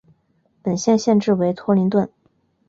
[0.63, 2.09] 本县县治为托灵顿。